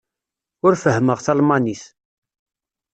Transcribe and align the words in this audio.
Ur 0.65 0.73
fehhmeɣ 0.83 1.19
talmanit. 1.25 1.83